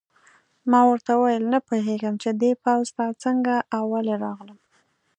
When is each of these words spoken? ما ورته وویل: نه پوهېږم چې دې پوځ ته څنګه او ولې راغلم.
ما 0.71 0.81
ورته 0.89 1.11
وویل: 1.15 1.43
نه 1.53 1.59
پوهېږم 1.67 2.13
چې 2.23 2.29
دې 2.41 2.51
پوځ 2.63 2.85
ته 2.95 3.05
څنګه 3.23 3.55
او 3.75 3.83
ولې 3.93 4.15
راغلم. 4.23 4.59